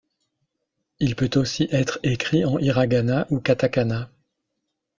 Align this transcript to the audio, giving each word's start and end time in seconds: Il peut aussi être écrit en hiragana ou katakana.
Il 0.99 1.15
peut 1.15 1.29
aussi 1.35 1.67
être 1.71 1.99
écrit 2.01 2.43
en 2.43 2.57
hiragana 2.57 3.27
ou 3.29 3.39
katakana. 3.39 4.09